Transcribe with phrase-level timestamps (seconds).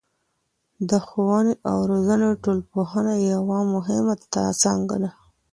[0.89, 4.13] د ښووني او روزني ټولنپوهنه یوه مهمه
[4.61, 5.11] څانګه ده.